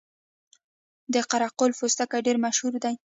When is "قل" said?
1.57-1.71